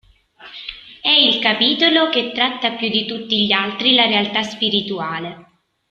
[0.99, 5.45] È il capitolo che tratta più di tutti gli altri la realtà spirituale.